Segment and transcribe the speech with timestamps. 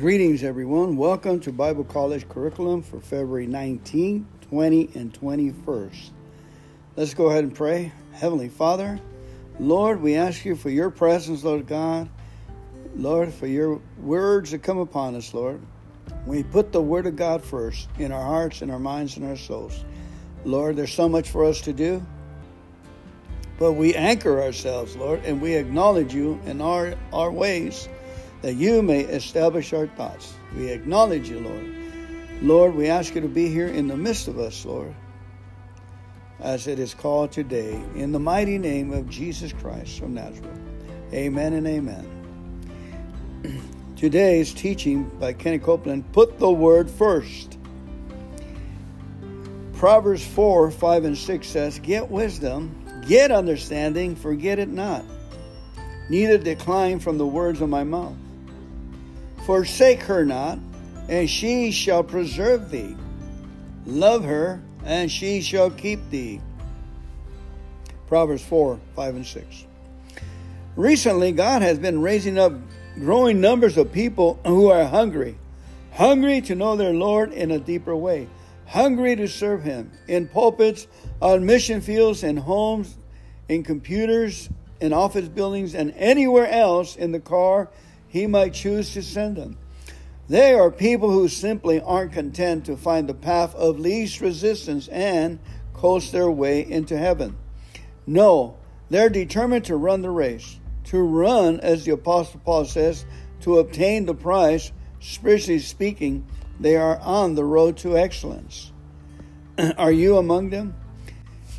[0.00, 0.96] Greetings, everyone.
[0.96, 6.10] Welcome to Bible College Curriculum for February 19, 20, and 21st.
[6.94, 7.90] Let's go ahead and pray.
[8.12, 9.00] Heavenly Father,
[9.58, 12.08] Lord, we ask you for your presence, Lord God.
[12.94, 15.60] Lord, for your words that come upon us, Lord.
[16.26, 19.36] We put the Word of God first in our hearts, in our minds, and our
[19.36, 19.84] souls.
[20.44, 22.06] Lord, there's so much for us to do,
[23.58, 27.88] but we anchor ourselves, Lord, and we acknowledge you in our, our ways
[28.42, 30.34] that you may establish our thoughts.
[30.56, 31.74] We acknowledge you, Lord.
[32.40, 34.94] Lord, we ask you to be here in the midst of us, Lord,
[36.38, 40.60] as it is called today, in the mighty name of Jesus Christ from Nazareth.
[41.12, 42.06] Amen and amen.
[43.96, 47.58] Today's teaching by Kenny Copeland put the word first.
[49.72, 55.04] Proverbs 4 5 and 6 says, Get wisdom, get understanding, forget it not,
[56.08, 58.14] neither decline from the words of my mouth.
[59.48, 60.58] Forsake her not,
[61.08, 62.94] and she shall preserve thee.
[63.86, 66.42] Love her, and she shall keep thee.
[68.08, 69.64] Proverbs 4 5 and 6.
[70.76, 72.52] Recently, God has been raising up
[72.96, 75.38] growing numbers of people who are hungry,
[75.94, 78.28] hungry to know their Lord in a deeper way,
[78.66, 80.86] hungry to serve Him in pulpits,
[81.22, 82.98] on mission fields, in homes,
[83.48, 84.50] in computers,
[84.82, 87.70] in office buildings, and anywhere else in the car
[88.08, 89.58] he might choose to send them.
[90.28, 95.38] They are people who simply aren't content to find the path of least resistance and
[95.72, 97.36] coast their way into heaven.
[98.06, 98.56] No,
[98.90, 103.04] they're determined to run the race, to run, as the Apostle Paul says,
[103.40, 104.72] to obtain the prize.
[105.00, 106.26] Spiritually speaking,
[106.58, 108.72] they are on the road to excellence.
[109.78, 110.74] are you among them?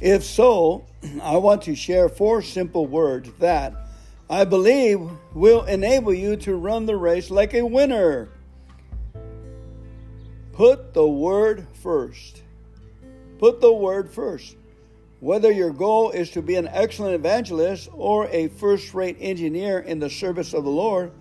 [0.01, 0.85] If so,
[1.21, 3.73] I want to share four simple words that
[4.29, 5.01] I believe
[5.33, 8.29] will enable you to run the race like a winner.
[10.53, 12.43] Put the word first.
[13.39, 14.55] Put the word first.
[15.19, 19.99] Whether your goal is to be an excellent evangelist or a first rate engineer in
[19.99, 21.11] the service of the Lord,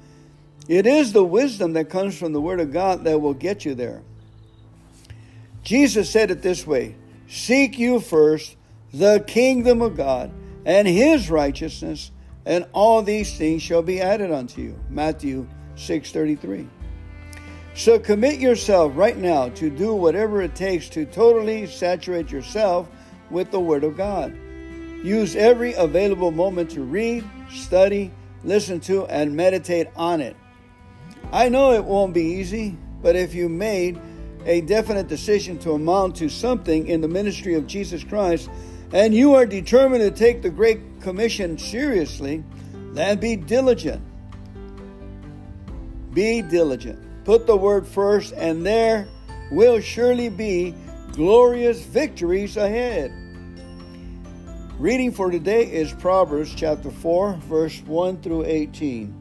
[0.69, 3.75] it is the wisdom that comes from the Word of God that will get you
[3.75, 4.03] there.
[5.63, 6.95] Jesus said it this way
[7.29, 8.57] Seek you first
[8.93, 10.31] the kingdom of God
[10.65, 12.11] and his righteousness
[12.47, 14.79] and all these things shall be added unto you.
[14.89, 16.69] Matthew 6:33.
[17.75, 22.89] So commit yourself right now to do whatever it takes to totally saturate yourself
[23.31, 24.37] with the word of God.
[25.05, 28.11] Use every available moment to read, study,
[28.43, 30.37] listen to and meditate on it.
[31.31, 34.01] I know it won't be easy, but if you made
[34.45, 38.49] a definite decision to amount to something in the ministry of Jesus Christ,
[38.93, 42.43] and you are determined to take the Great Commission seriously,
[42.93, 44.03] then be diligent.
[46.15, 46.99] Be diligent.
[47.25, 49.07] Put the word first, and there
[49.51, 50.75] will surely be
[51.13, 53.13] glorious victories ahead.
[54.79, 59.15] Reading for today is Proverbs chapter 4, verse 1 through 18.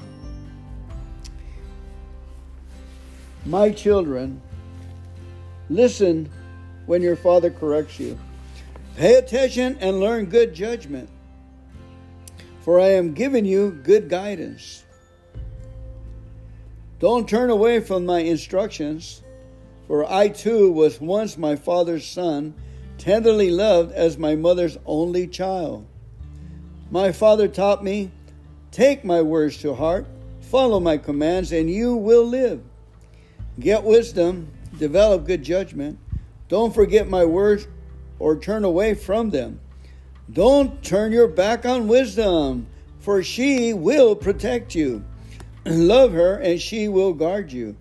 [3.45, 4.41] My children,
[5.69, 6.29] listen
[6.85, 8.17] when your father corrects you
[8.97, 11.07] Pay attention and learn good judgment,
[12.61, 14.85] for I am giving you good guidance.
[16.97, 19.21] Don't turn away from my instructions,
[19.85, 22.55] for I too was once my father's son,
[22.97, 25.85] tenderly loved as my mother's only child.
[26.89, 28.11] My father taught me,
[28.71, 30.07] Take my words to heart,
[30.41, 32.63] follow my commands, and you will live.
[33.59, 35.99] Get wisdom, develop good judgment.
[36.47, 37.67] Don't forget my words
[38.19, 39.59] or turn away from them.
[40.31, 42.67] Don't turn your back on wisdom,
[42.99, 45.03] for she will protect you.
[45.65, 47.75] Love her, and she will guard you.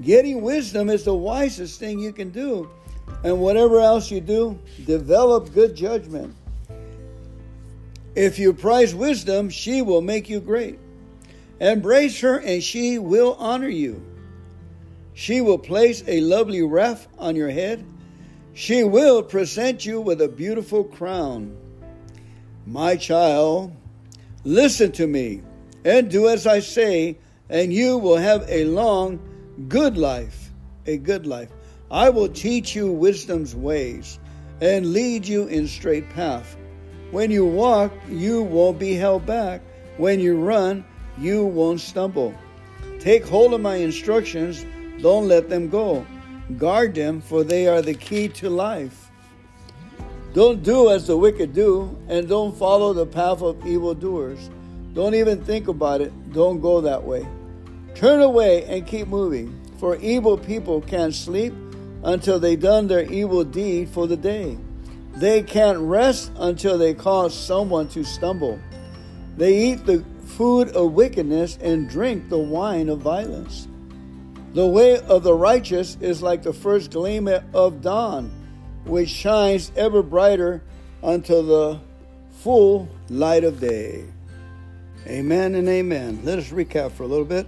[0.00, 2.70] Getting wisdom is the wisest thing you can do.
[3.24, 6.34] And whatever else you do, develop good judgment.
[8.14, 10.78] If you prize wisdom, she will make you great.
[11.60, 14.02] Embrace her, and she will honor you.
[15.14, 17.84] She will place a lovely wreath on your head
[18.54, 21.56] she will present you with a beautiful crown.
[22.66, 23.74] My child,
[24.44, 25.42] listen to me
[25.84, 27.18] and do as I say,
[27.48, 29.20] and you will have a long,
[29.68, 30.50] good life.
[30.86, 31.50] A good life.
[31.90, 34.18] I will teach you wisdom's ways
[34.60, 36.56] and lead you in straight path.
[37.10, 39.60] When you walk, you won't be held back.
[39.96, 40.84] When you run,
[41.18, 42.34] you won't stumble.
[43.00, 44.64] Take hold of my instructions,
[45.00, 46.06] don't let them go.
[46.56, 49.10] Guard them, for they are the key to life.
[50.34, 54.50] Don't do as the wicked do, and don't follow the path of evildoers.
[54.94, 56.32] Don't even think about it.
[56.32, 57.26] Don't go that way.
[57.94, 61.52] Turn away and keep moving, for evil people can't sleep
[62.02, 64.56] until they've done their evil deed for the day.
[65.14, 68.58] They can't rest until they cause someone to stumble.
[69.36, 73.68] They eat the food of wickedness and drink the wine of violence.
[74.54, 78.30] The way of the righteous is like the first gleam of dawn,
[78.84, 80.62] which shines ever brighter
[81.02, 81.80] until the
[82.40, 84.04] full light of day.
[85.06, 86.20] Amen and amen.
[86.22, 87.46] Let us recap for a little bit.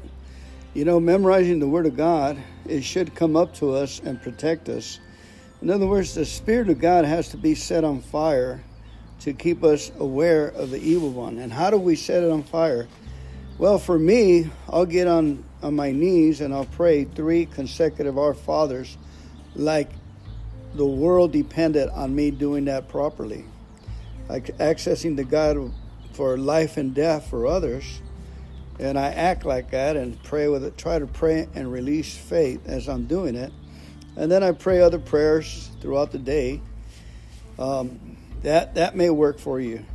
[0.73, 4.69] You know, memorizing the Word of God, it should come up to us and protect
[4.69, 4.99] us.
[5.61, 8.63] In other words, the Spirit of God has to be set on fire
[9.21, 11.39] to keep us aware of the evil one.
[11.39, 12.89] And how do we set it on fire?
[13.57, 18.35] Well, for me, I'll get on, on my knees and I'll pray three consecutive Our
[18.35, 18.99] Fathers
[19.57, 19.91] like
[20.75, 23.47] the world depended on me doing that properly.
[24.29, 25.73] Like accessing the God
[26.13, 28.03] for life and death for others
[28.79, 32.67] and I act like that and pray with it, try to pray and release faith
[32.67, 33.53] as I'm doing it.
[34.17, 36.61] And then I pray other prayers throughout the day.
[37.59, 39.87] Um, that, that may work for you.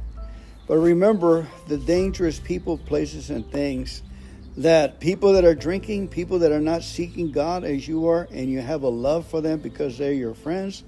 [0.66, 4.02] But remember the dangerous people, places, and things
[4.60, 8.50] that people that are drinking, people that are not seeking God as you are, and
[8.50, 10.84] you have a love for them because they're your friends.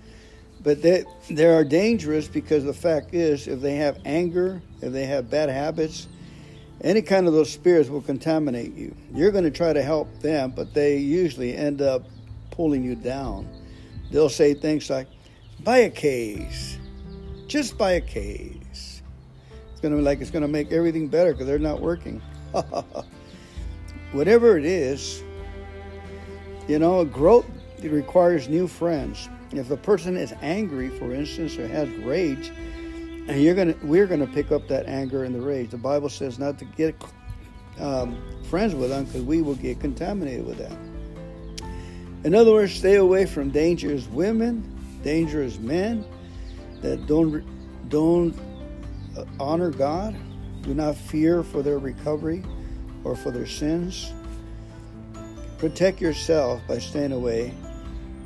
[0.62, 5.06] But they, they are dangerous because the fact is, if they have anger, if they
[5.06, 6.10] have bad habits,
[6.82, 8.94] any kind of those spirits will contaminate you.
[9.14, 12.04] You're going to try to help them, but they usually end up
[12.52, 13.48] pulling you down.
[14.12, 15.08] They'll say things like,
[15.62, 16.78] buy a case,
[17.48, 19.02] just buy a case.
[19.72, 22.22] It's going to be like it's going to make everything better because they're not working.
[24.12, 25.24] Whatever it is,
[26.68, 27.46] you know, growth
[27.82, 29.30] requires new friends.
[29.52, 32.52] If a person is angry, for instance, or has rage,
[33.28, 35.72] and you're gonna we're gonna pick up that anger and the rage.
[35.72, 36.96] The Bible says not to get
[37.80, 40.78] um, friends with them because we will get contaminated with that.
[42.24, 44.64] In other words, stay away from dangerous women,
[45.04, 46.06] dangerous men
[46.82, 47.44] that don't
[47.90, 48.38] don't
[49.40, 50.16] honor God,
[50.62, 52.44] do not fear for their recovery
[53.04, 54.14] or for their sins.
[55.58, 57.54] Protect yourself by staying away.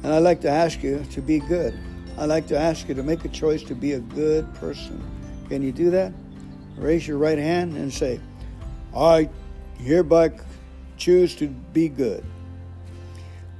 [0.04, 1.78] And I'd like to ask you to be good.
[2.18, 5.04] I'd like to ask you to make a choice to be a good person.
[5.50, 6.14] Can you do that?
[6.78, 8.20] Raise your right hand and say,
[8.96, 9.30] I
[9.78, 10.32] hereby
[10.98, 12.24] choose to be good.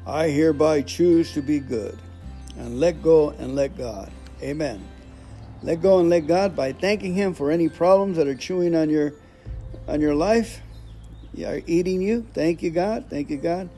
[0.06, 1.98] I hereby choose to be good.
[2.58, 4.12] And let go and let God.
[4.42, 4.88] Amen.
[5.64, 8.90] Let go and let God by thanking Him for any problems that are chewing on
[8.90, 9.14] your
[9.88, 10.62] on your life,
[11.44, 12.26] are eating you.
[12.34, 13.06] Thank you, God.
[13.10, 13.70] Thank you, God.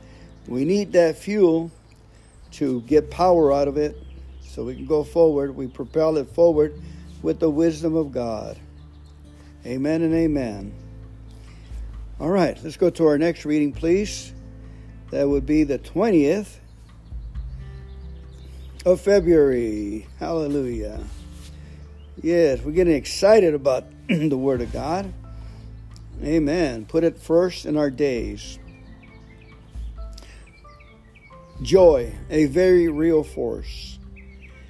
[0.46, 1.70] We need that fuel
[2.52, 3.96] to get power out of it
[4.42, 5.56] so we can go forward.
[5.56, 6.80] We propel it forward
[7.22, 8.58] with the wisdom of God.
[9.66, 10.72] Amen and amen.
[12.20, 14.32] All right, let's go to our next reading, please.
[15.10, 16.58] That would be the 20th
[18.84, 20.06] of February.
[20.18, 21.00] Hallelujah.
[22.20, 25.12] Yes, we're getting excited about the Word of God.
[26.22, 26.84] Amen.
[26.84, 28.58] Put it first in our days.
[31.62, 33.98] Joy, a very real force.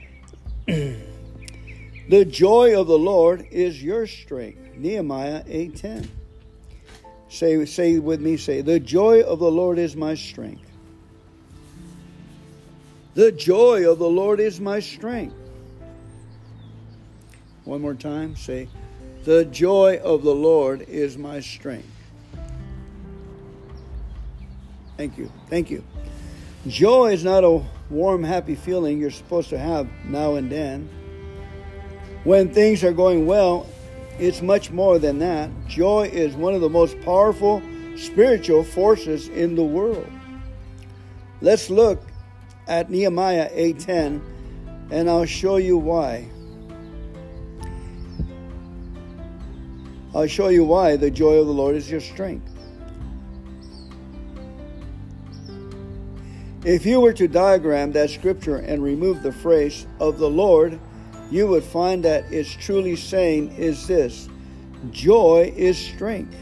[0.66, 4.76] the joy of the Lord is your strength.
[4.76, 6.08] Nehemiah 8:10.
[7.28, 10.70] Say say with me say the joy of the Lord is my strength.
[13.14, 15.34] The joy of the Lord is my strength.
[17.64, 18.68] One more time say
[19.24, 21.88] the joy of the Lord is my strength.
[24.96, 25.30] Thank you.
[25.48, 25.84] Thank you.
[26.66, 30.88] Joy is not a warm, happy feeling you're supposed to have now and then.
[32.24, 33.66] When things are going well,
[34.18, 35.50] it's much more than that.
[35.68, 37.62] Joy is one of the most powerful
[37.96, 40.10] spiritual forces in the world.
[41.40, 42.02] Let's look
[42.66, 44.20] at Nehemiah 8:10
[44.90, 46.28] and I'll show you why.
[50.18, 52.50] I'll show you why the joy of the Lord is your strength.
[56.64, 60.80] If you were to diagram that scripture and remove the phrase of the Lord,
[61.30, 64.28] you would find that it's truly saying is this
[64.90, 66.34] joy is strength.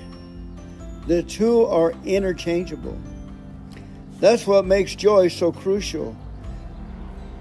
[1.07, 2.99] The two are interchangeable.
[4.21, 6.17] That's what makes joy so crucial.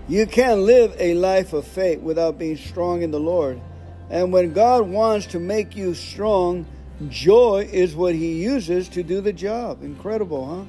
[0.09, 3.61] You can't live a life of faith without being strong in the Lord.
[4.09, 6.65] And when God wants to make you strong,
[7.09, 9.83] joy is what He uses to do the job.
[9.83, 10.65] Incredible, huh?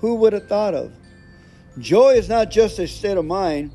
[0.00, 0.92] Who would have thought of?
[1.78, 3.72] Joy is not just a state of mind,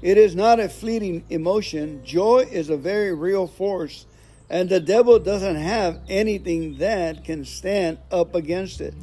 [0.00, 2.02] it is not a fleeting emotion.
[2.04, 4.06] Joy is a very real force,
[4.48, 8.94] and the devil doesn't have anything that can stand up against it.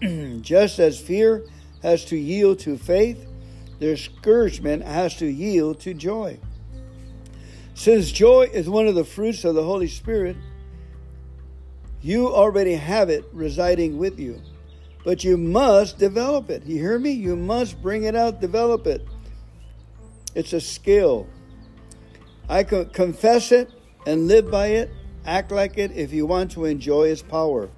[0.42, 1.44] Just as fear
[1.82, 3.26] has to yield to faith,
[3.80, 6.38] discouragement has to yield to joy.
[7.76, 10.34] Since joy is one of the fruits of the Holy Spirit,
[12.00, 14.40] you already have it residing with you.
[15.04, 16.64] But you must develop it.
[16.64, 17.10] You hear me?
[17.10, 19.06] You must bring it out, develop it.
[20.34, 21.28] It's a skill.
[22.48, 23.70] I can confess it
[24.06, 24.90] and live by it,
[25.26, 27.68] act like it if you want to enjoy its power.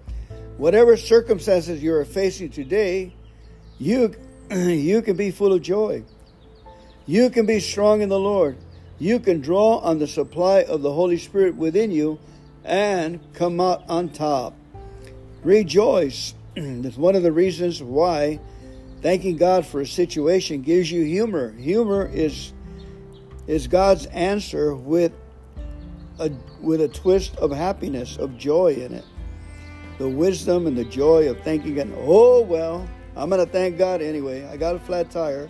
[0.59, 3.13] Whatever circumstances you are facing today,
[3.79, 4.15] you,
[4.53, 6.05] you can be full of joy.
[7.05, 8.59] You can be strong in the Lord.
[8.99, 12.19] You can draw on the supply of the Holy Spirit within you
[12.65, 14.55] and come out on top.
[15.43, 16.35] Rejoice
[16.83, 18.41] That's one of the reasons why
[19.01, 21.53] thanking God for a situation gives you humor.
[21.53, 22.53] Humor is
[23.47, 25.13] is God's answer with
[26.19, 29.05] a with a twist of happiness, of joy in it.
[29.99, 31.93] The wisdom and the joy of thanking God.
[31.99, 34.45] Oh well, I'm gonna thank God anyway.
[34.47, 35.49] I got a flat tire.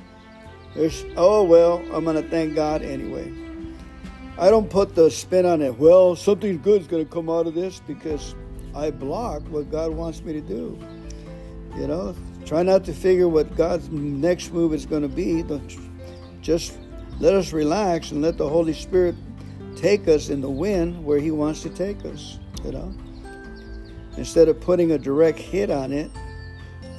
[0.79, 3.33] There's oh well, I'm gonna thank God anyway.
[4.39, 5.77] I don't put the spin on it.
[5.77, 8.37] Well, something good's gonna come out of this because
[8.77, 10.79] I block what God wants me to do.
[11.77, 12.15] You know,
[12.47, 15.45] try not to figure what God's next move is going to be.
[16.43, 16.79] Just
[17.19, 19.17] let us relax and let the Holy Spirit
[19.75, 22.39] take us in the wind where He wants to take us.
[22.65, 22.95] You know,
[24.17, 26.09] instead of putting a direct hit on it,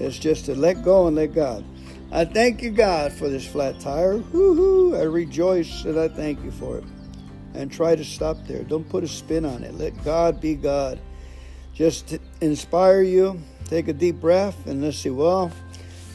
[0.02, 1.64] it's just to let go and let God.
[2.12, 4.18] I thank you, God, for this flat tire.
[4.18, 4.96] Woo-hoo.
[4.96, 6.84] I rejoice and I thank you for it.
[7.54, 8.64] And try to stop there.
[8.64, 9.74] Don't put a spin on it.
[9.76, 11.00] Let God be God.
[11.74, 15.12] Just inspire you Take a deep breath and let's see.
[15.12, 15.52] Well,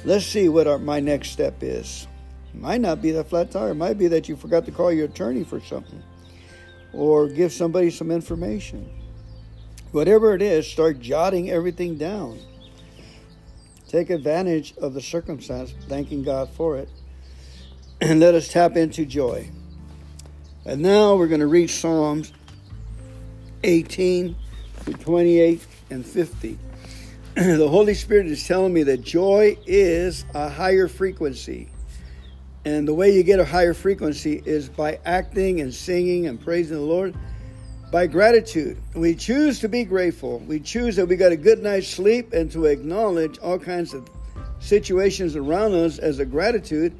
[0.04, 2.08] let's see what our, my next step is.
[2.52, 3.70] It might not be that flat tire.
[3.70, 6.02] It might be that you forgot to call your attorney for something
[6.92, 8.90] or give somebody some information.
[9.92, 12.40] Whatever it is, start jotting everything down.
[13.94, 16.88] Take advantage of the circumstance, thanking God for it,
[18.00, 19.48] and let us tap into joy.
[20.66, 22.32] And now we're going to read Psalms
[23.62, 24.34] 18
[24.86, 26.58] to 28 and 50.
[27.36, 31.68] the Holy Spirit is telling me that joy is a higher frequency.
[32.64, 36.78] And the way you get a higher frequency is by acting and singing and praising
[36.78, 37.14] the Lord
[37.94, 38.76] by gratitude.
[38.96, 40.40] We choose to be grateful.
[40.40, 44.10] We choose that we got a good night's sleep and to acknowledge all kinds of
[44.58, 46.92] situations around us as a gratitude.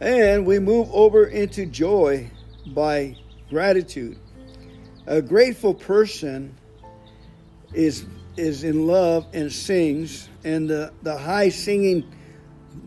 [0.00, 2.30] And we move over into joy
[2.66, 3.16] by
[3.48, 4.18] gratitude.
[5.06, 6.54] A grateful person
[7.72, 8.04] is
[8.36, 12.04] is in love and sings, and the, the high singing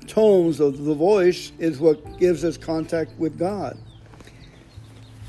[0.05, 3.79] tones of the voice is what gives us contact with God.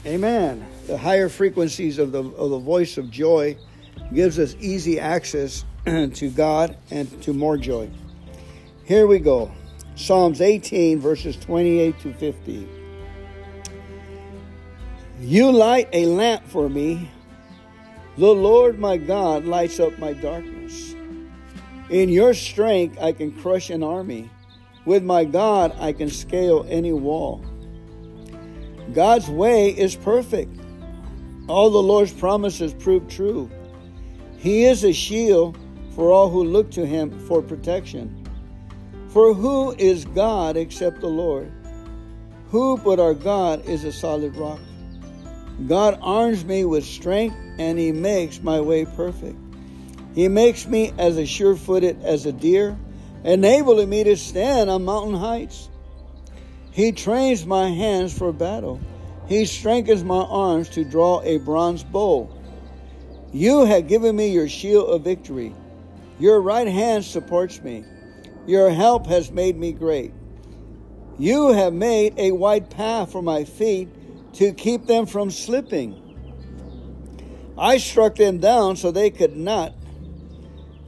[0.04, 0.66] Amen.
[0.88, 3.57] The higher frequencies of the, of the voice of joy
[4.12, 7.88] gives us easy access to God and to more joy.
[8.85, 9.52] Here we go.
[9.95, 12.68] Psalms 18, verses 28 to 50.
[15.21, 17.11] You light a lamp for me
[18.18, 20.97] the Lord my God lights up my darkness.
[21.88, 24.28] In your strength I can crush an army.
[24.85, 27.45] With my God I can scale any wall.
[28.92, 30.58] God's way is perfect.
[31.49, 33.50] All the Lord's promises prove true.
[34.37, 35.59] He is a shield
[35.95, 38.25] for all who look to him for protection.
[39.09, 41.50] For who is God except the Lord?
[42.50, 44.61] Who but our God is a solid rock?
[45.67, 49.37] God arms me with strength and he makes my way perfect.
[50.14, 52.78] He makes me as a sure footed as a deer,
[53.25, 55.69] enabling me to stand on mountain heights.
[56.71, 58.81] He trains my hands for battle.
[59.28, 62.30] He strengthens my arms to draw a bronze bow.
[63.30, 65.54] You have given me your shield of victory.
[66.18, 67.85] Your right hand supports me.
[68.47, 70.12] Your help has made me great.
[71.18, 73.88] You have made a wide path for my feet
[74.35, 76.04] to keep them from slipping.
[77.58, 79.75] I struck them down so they could not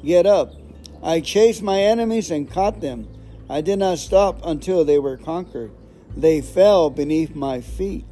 [0.02, 0.54] get up.
[1.02, 3.06] I chased my enemies and caught them.
[3.50, 5.72] I did not stop until they were conquered.
[6.16, 8.06] They fell beneath my feet.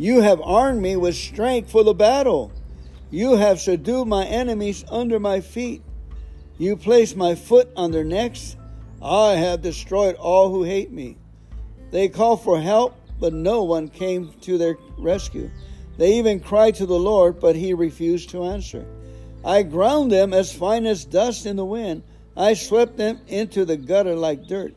[0.00, 2.52] You have armed me with strength for the battle.
[3.10, 5.82] You have subdued my enemies under my feet.
[6.56, 8.56] You placed my foot on their necks.
[9.02, 11.16] I have destroyed all who hate me.
[11.90, 15.50] They call for help, but no one came to their rescue.
[15.96, 18.86] They even cried to the Lord, but he refused to answer.
[19.44, 22.04] I ground them as fine as dust in the wind.
[22.36, 24.74] I swept them into the gutter like dirt.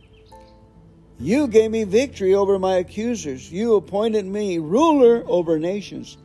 [1.22, 3.52] You gave me victory over my accusers.
[3.52, 6.18] You appointed me ruler over nations.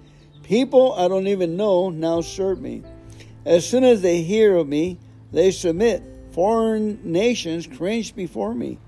[0.43, 2.83] People I don't even know now serve me.
[3.45, 4.99] As soon as they hear of me,
[5.33, 8.79] they submit, foreign nations cringe before me.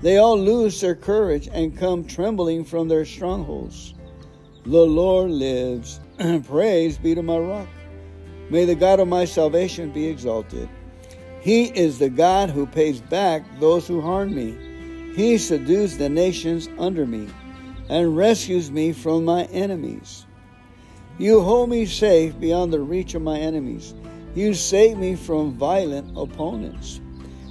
[0.00, 3.92] They all lose their courage and come trembling from their strongholds.
[4.64, 6.00] The Lord lives.
[6.46, 7.68] Praise be to my rock.
[8.48, 10.70] May the God of my salvation be exalted.
[11.42, 14.67] He is the God who pays back those who harm me.
[15.14, 17.28] He subdues the nations under me
[17.88, 20.26] and rescues me from my enemies.
[21.18, 23.94] You hold me safe beyond the reach of my enemies.
[24.34, 27.00] You save me from violent opponents.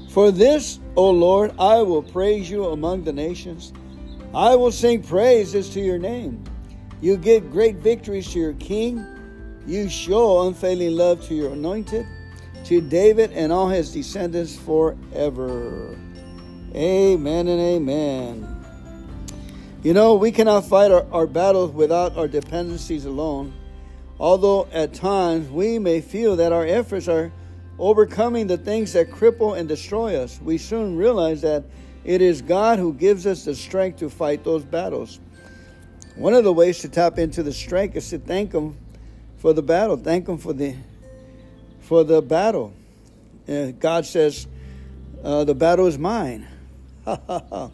[0.09, 3.73] For this, O Lord, I will praise you among the nations.
[4.33, 6.43] I will sing praises to your name.
[7.01, 9.05] You give great victories to your king.
[9.67, 12.05] You show unfailing love to your anointed,
[12.65, 15.97] to David and all his descendants forever.
[16.75, 18.53] Amen and amen.
[19.83, 23.53] You know, we cannot fight our, our battles without our dependencies alone.
[24.19, 27.31] Although at times we may feel that our efforts are
[27.79, 31.63] overcoming the things that cripple and destroy us, we soon realize that
[32.03, 35.19] it is God who gives us the strength to fight those battles.
[36.15, 38.75] One of the ways to tap into the strength is to thank Him
[39.38, 39.97] for the battle.
[39.97, 40.75] Thank Him for the
[41.79, 42.74] for the battle.
[43.47, 44.47] Uh, God says,
[45.24, 46.47] uh, "The battle is mine."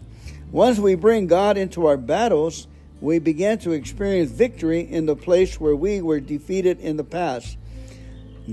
[0.52, 2.68] Once we bring God into our battles,
[3.02, 7.58] we begin to experience victory in the place where we were defeated in the past.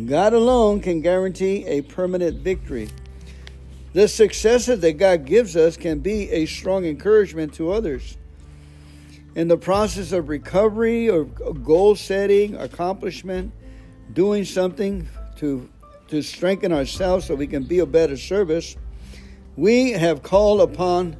[0.07, 2.89] God alone can guarantee a permanent victory.
[3.93, 8.17] The successes that God gives us can be a strong encouragement to others.
[9.35, 13.53] In the process of recovery or goal setting, accomplishment,
[14.13, 15.69] doing something to,
[16.09, 18.77] to strengthen ourselves so we can be a better service,
[19.57, 21.17] we have called upon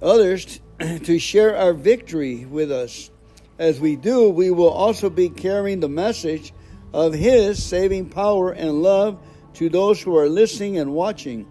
[0.00, 3.10] others to share our victory with us.
[3.58, 6.52] As we do, we will also be carrying the message
[6.92, 9.18] of His saving power and love
[9.54, 11.46] to those who are listening and watching.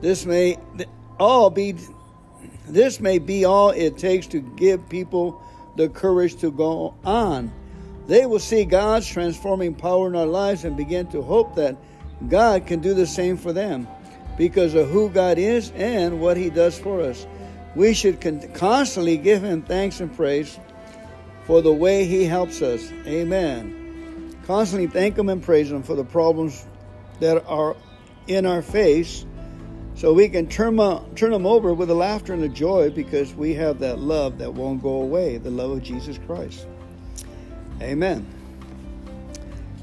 [0.00, 0.58] This may
[1.20, 1.76] all be
[2.66, 5.42] this may be all it takes to give people
[5.76, 7.52] the courage to go on.
[8.06, 11.76] They will see God's transforming power in our lives and begin to hope that
[12.28, 13.86] God can do the same for them
[14.42, 17.28] because of who God is and what He does for us.
[17.76, 18.20] We should
[18.54, 20.58] constantly give Him thanks and praise
[21.44, 22.90] for the way He helps us.
[23.06, 24.36] Amen.
[24.44, 26.66] Constantly thank Him and praise Him for the problems
[27.20, 27.76] that are
[28.26, 29.24] in our face
[29.94, 33.32] so we can turn them, turn them over with a laughter and a joy because
[33.34, 36.66] we have that love that won't go away the love of Jesus Christ.
[37.80, 38.26] Amen.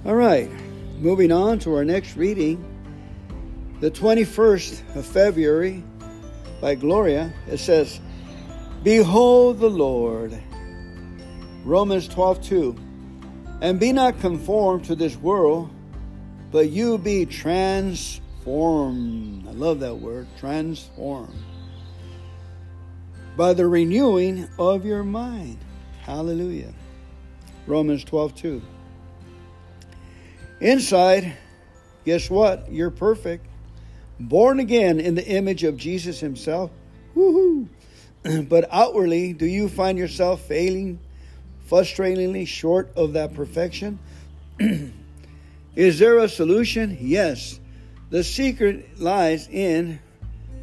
[0.03, 0.51] All right,
[0.97, 2.68] moving on to our next reading.
[3.79, 5.83] The 21st of February,
[6.59, 8.01] by Gloria, it says,
[8.83, 10.37] Behold the Lord.
[11.63, 12.75] Romans 12 2.
[13.61, 15.69] And be not conformed to this world,
[16.51, 18.19] but you be transformed.
[19.47, 21.41] I love that word, transformed.
[23.37, 25.57] By the renewing of your mind.
[26.01, 26.73] Hallelujah.
[27.65, 28.61] Romans 12 2.
[30.59, 31.37] Inside,
[32.03, 32.69] guess what?
[32.69, 33.45] You're perfect
[34.19, 36.71] born again in the image of Jesus himself.
[37.15, 37.67] Woohoo!
[38.49, 40.99] but outwardly, do you find yourself failing
[41.69, 43.99] frustratingly short of that perfection?
[45.75, 46.97] Is there a solution?
[46.99, 47.59] Yes.
[48.09, 49.99] The secret lies in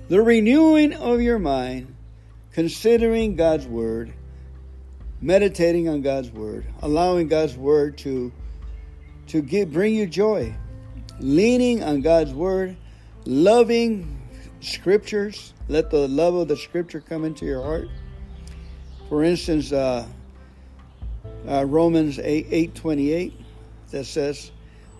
[0.08, 1.94] the renewing of your mind,
[2.52, 4.12] considering God's word,
[5.20, 8.32] meditating on God's word, allowing God's word to
[9.28, 10.54] to give, bring you joy,
[11.18, 12.76] leaning on God's word
[13.26, 14.20] loving
[14.60, 15.52] scriptures.
[15.68, 17.88] Let the love of the scripture come into your heart.
[19.08, 20.06] For instance, uh,
[21.48, 23.32] uh, Romans 8, 8 28
[23.90, 24.50] that says,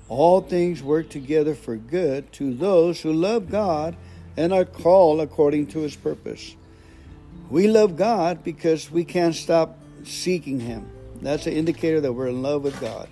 [0.09, 3.97] All things work together for good to those who love God
[4.37, 6.55] and are called according to his purpose.
[7.51, 10.91] We love God because we can't stop seeking him.
[11.23, 13.09] That's an indicator that we're in love with God.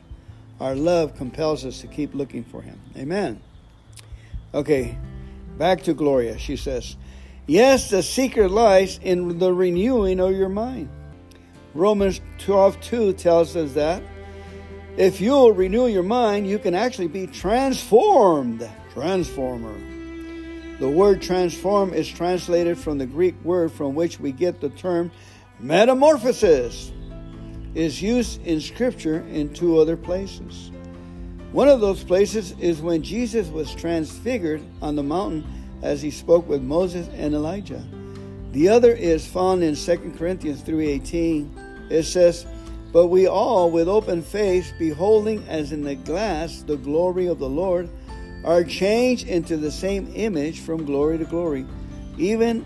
[0.61, 2.79] Our love compels us to keep looking for him.
[2.97, 3.41] Amen.
[4.55, 4.97] Okay,
[5.59, 6.39] back to Gloria.
[6.39, 6.97] She says,
[7.47, 10.89] Yes, the secret lies in the renewing of your mind.
[11.75, 14.01] Romans 12 2 tells us that
[14.97, 18.69] if you'll renew your mind, you can actually be transformed.
[18.93, 19.75] Transformer.
[20.79, 25.11] The word transform is translated from the Greek word from which we get the term
[25.59, 26.93] metamorphosis.
[27.75, 30.71] Is used in Scripture in two other places.
[31.55, 35.45] One of those places is when Jesus was transfigured on the mountain
[35.83, 37.81] as he spoke with Moses and Elijah.
[38.51, 41.49] The other is found in 2 Corinthians 3:18.
[41.91, 42.45] It says,
[42.93, 47.49] "But we all with open face beholding as in a glass the glory of the
[47.49, 47.89] Lord
[48.45, 51.67] are changed into the same image from glory to glory,
[52.19, 52.65] even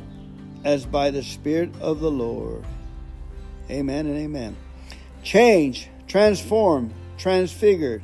[0.65, 2.65] as by the Spirit of the Lord.
[3.71, 4.57] Amen and amen.
[5.23, 8.03] Change, transform, transfigured.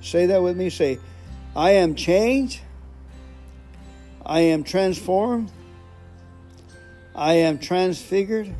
[0.00, 0.70] Say that with me.
[0.70, 0.98] Say,
[1.54, 2.60] I am changed.
[4.24, 5.50] I am transformed.
[7.14, 8.54] I am transfigured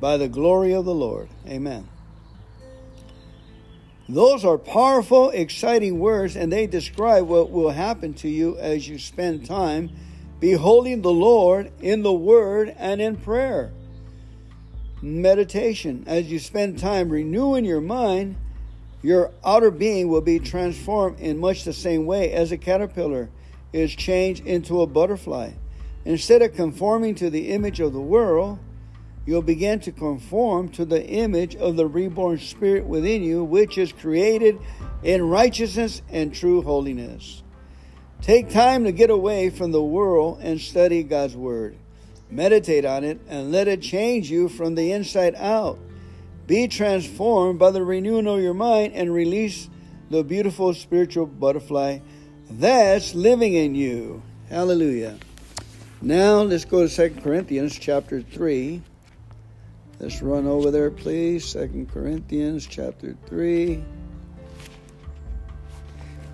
[0.00, 1.28] by the glory of the Lord.
[1.46, 1.88] Amen.
[4.08, 8.98] Those are powerful, exciting words, and they describe what will happen to you as you
[8.98, 9.90] spend time
[10.40, 13.72] beholding the Lord in the Word and in prayer.
[15.00, 16.04] Meditation.
[16.06, 18.36] As you spend time renewing your mind,
[19.02, 23.28] your outer being will be transformed in much the same way as a caterpillar
[23.72, 25.52] is changed into a butterfly.
[26.04, 28.58] Instead of conforming to the image of the world,
[29.26, 33.92] you'll begin to conform to the image of the reborn spirit within you, which is
[33.92, 34.58] created
[35.02, 37.42] in righteousness and true holiness.
[38.20, 41.76] Take time to get away from the world and study God's Word.
[42.30, 45.78] Meditate on it and let it change you from the inside out.
[46.46, 49.68] Be transformed by the renewing of your mind and release
[50.10, 52.00] the beautiful spiritual butterfly
[52.50, 54.22] that's living in you.
[54.48, 55.18] Hallelujah.
[56.02, 58.82] Now let's go to 2 Corinthians chapter 3.
[60.00, 61.44] Let's run over there, please.
[61.44, 63.82] Second Corinthians chapter 3,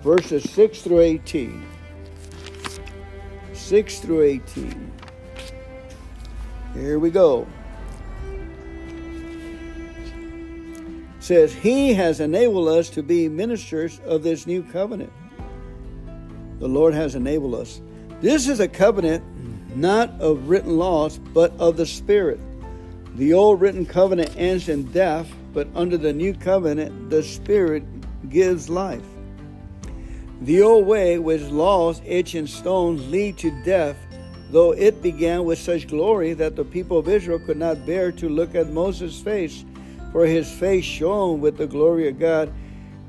[0.01, 1.65] verses 6 through 18.
[3.53, 4.91] 6 through 18.
[6.73, 7.47] Here we go.
[11.29, 15.13] Says, He has enabled us to be ministers of this new covenant.
[16.59, 17.81] The Lord has enabled us.
[18.19, 19.23] This is a covenant
[19.77, 22.39] not of written laws, but of the Spirit
[23.15, 27.83] the old written covenant ends in death, but under the new covenant, the Spirit
[28.29, 29.03] gives life.
[30.41, 33.97] The old way, with laws etched in stones, lead to death,
[34.51, 38.29] though it began with such glory that the people of Israel could not bear to
[38.29, 39.65] look at Moses' face,
[40.11, 42.51] for his face shone with the glory of God,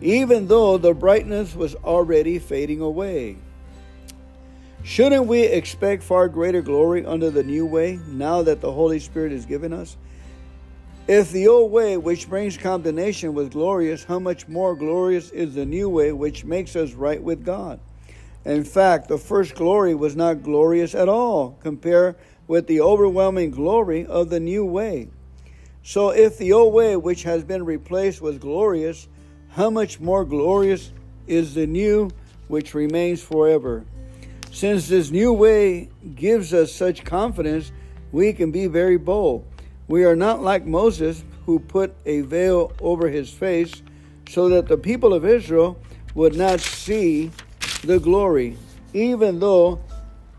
[0.00, 3.36] even though the brightness was already fading away.
[4.82, 9.32] Shouldn't we expect far greater glory under the new way now that the Holy Spirit
[9.32, 9.96] is given us?
[11.06, 15.66] If the old way, which brings condemnation, was glorious, how much more glorious is the
[15.66, 17.80] new way, which makes us right with God?
[18.44, 24.06] In fact, the first glory was not glorious at all compared with the overwhelming glory
[24.06, 25.08] of the new way.
[25.82, 29.08] So, if the old way, which has been replaced, was glorious,
[29.50, 30.92] how much more glorious
[31.26, 32.10] is the new,
[32.48, 33.84] which remains forever?
[34.52, 37.72] Since this new way gives us such confidence,
[38.12, 39.46] we can be very bold.
[39.88, 43.82] We are not like Moses, who put a veil over his face
[44.28, 45.78] so that the people of Israel
[46.14, 47.30] would not see
[47.82, 48.56] the glory,
[48.92, 49.80] even though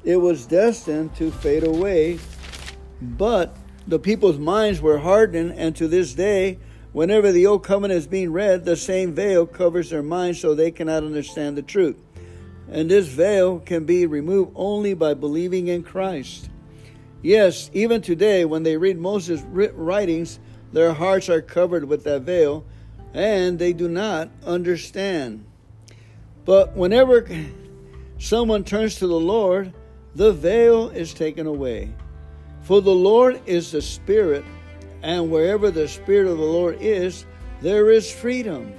[0.04, 2.20] it was destined to fade away.
[3.02, 3.56] But
[3.92, 6.58] the people's minds were hardened, and to this day,
[6.92, 10.72] whenever the Old Covenant is being read, the same veil covers their minds so they
[10.72, 11.98] cannot understand the truth
[12.72, 16.50] and this veil can be removed only by believing in Christ.
[17.22, 20.40] Yes, even today, when they read Moses' writings,
[20.72, 22.66] their hearts are covered with that veil
[23.14, 25.46] and they do not understand.
[26.46, 27.28] But whenever
[28.18, 29.74] someone turns to the Lord,
[30.16, 31.94] the veil is taken away.
[32.64, 34.46] For the Lord is the Spirit,
[35.02, 37.26] and wherever the Spirit of the Lord is,
[37.62, 38.74] there is freedom.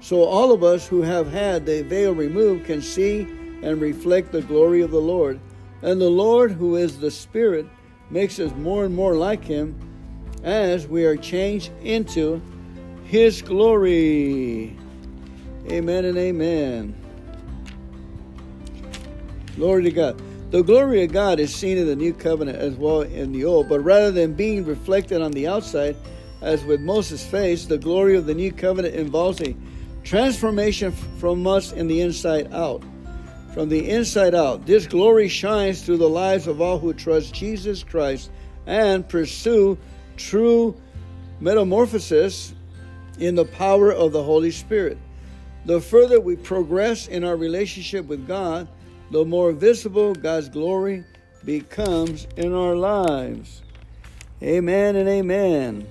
[0.00, 3.22] So all of us who have had the veil removed can see
[3.62, 5.40] and reflect the glory of the Lord.
[5.82, 7.66] And the Lord, who is the Spirit,
[8.10, 9.74] makes us more and more like Him
[10.42, 12.42] as we are changed into
[13.04, 14.76] His glory.
[15.70, 16.94] Amen and amen.
[19.56, 20.33] Glory to God.
[20.54, 23.68] The glory of God is seen in the new covenant as well in the old,
[23.68, 25.96] but rather than being reflected on the outside,
[26.42, 29.56] as with Moses' face, the glory of the new covenant involves a
[30.04, 32.84] Transformation from us in the inside out.
[33.52, 34.64] From the inside out.
[34.64, 38.30] This glory shines through the lives of all who trust Jesus Christ
[38.64, 39.76] and pursue
[40.16, 40.76] true
[41.40, 42.54] metamorphosis
[43.18, 44.98] in the power of the Holy Spirit.
[45.64, 48.68] The further we progress in our relationship with God,
[49.10, 51.04] the more visible God's glory
[51.44, 53.62] becomes in our lives.
[54.42, 55.86] Amen and amen.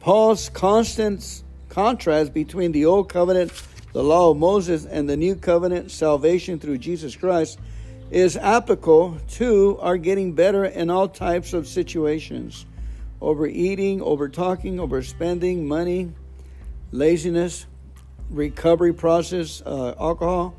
[0.00, 3.52] Paul's constant contrast between the old covenant,
[3.92, 7.58] the law of Moses, and the new covenant, salvation through Jesus Christ,
[8.10, 12.66] is applicable to our getting better in all types of situations
[13.22, 16.10] overeating, over talking, overspending, money,
[16.90, 17.66] laziness,
[18.30, 20.54] recovery process, uh, alcohol.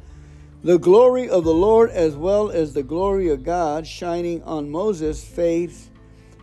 [0.63, 5.23] The glory of the Lord, as well as the glory of God, shining on Moses'
[5.23, 5.89] face,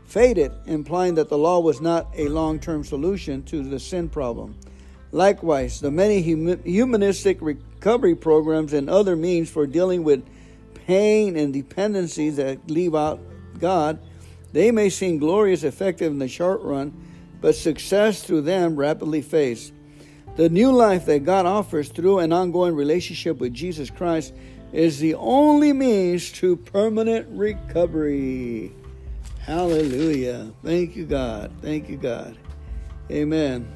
[0.05, 4.57] faded, implying that the law was not a long term solution to the sin problem.
[5.13, 10.25] Likewise, the many humanistic recovery programs and other means for dealing with
[10.87, 13.21] pain and dependencies that leave out
[13.59, 13.99] God,
[14.53, 16.93] they may seem glorious, effective in the short run,
[17.41, 19.73] but success through them rapidly fades.
[20.37, 24.33] The new life that God offers through an ongoing relationship with Jesus Christ
[24.73, 28.73] is the only means to permanent recovery.
[29.41, 30.53] Hallelujah.
[30.63, 31.53] Thank you, God.
[31.61, 32.39] Thank you, God.
[33.11, 33.71] Amen.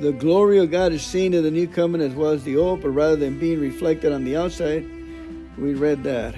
[0.00, 2.82] The glory of God is seen in the new covenant as well as the old,
[2.82, 4.84] but rather than being reflected on the outside,
[5.56, 6.34] we read that.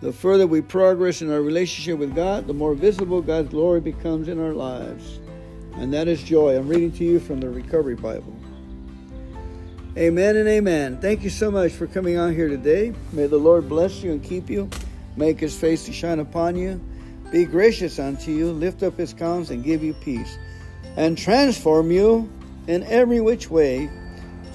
[0.00, 4.28] The further we progress in our relationship with God, the more visible God's glory becomes
[4.28, 5.18] in our lives.
[5.74, 6.56] And that is joy.
[6.56, 8.36] I'm reading to you from the Recovery Bible.
[9.96, 11.00] Amen and amen.
[11.00, 12.94] Thank you so much for coming on here today.
[13.12, 14.70] May the Lord bless you and keep you,
[15.16, 16.80] make his face to shine upon you,
[17.32, 20.38] be gracious unto you, lift up his countenance, and give you peace,
[20.96, 22.30] and transform you
[22.68, 23.90] in every which way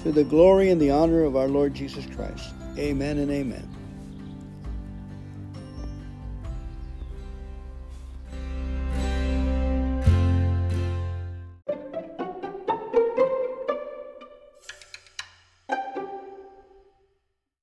[0.02, 2.54] to the glory and the honor of our Lord Jesus Christ.
[2.78, 3.73] Amen and amen.